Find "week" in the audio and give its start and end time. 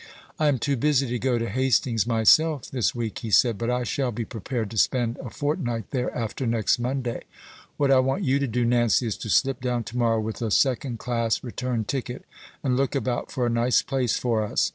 2.95-3.19